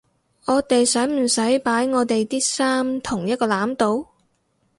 [0.45, 4.07] 我哋使唔使擺我地啲衫落同一個籃度？